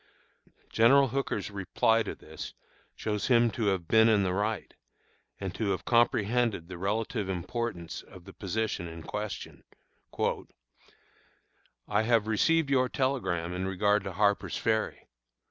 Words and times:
General 0.71 1.09
Hooker's 1.09 1.51
reply 1.51 2.01
to 2.01 2.15
this 2.15 2.55
shows 2.95 3.27
him 3.27 3.51
to 3.51 3.65
have 3.67 3.87
been 3.87 4.09
in 4.09 4.23
the 4.23 4.33
right, 4.33 4.73
and 5.39 5.53
to 5.53 5.69
have 5.69 5.85
comprehended 5.85 6.67
the 6.69 6.79
relative 6.79 7.29
importance 7.29 8.01
of 8.01 8.25
the 8.25 8.33
position 8.33 8.87
in 8.87 9.03
question: 9.03 9.63
"I 11.87 12.01
have 12.01 12.25
received 12.25 12.71
your 12.71 12.89
telegram 12.89 13.53
in 13.53 13.67
regard 13.67 14.03
to 14.05 14.13
Harper's 14.13 14.57
Ferry. 14.57 15.07